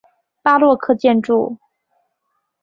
[0.41, 1.59] 巴洛克建筑。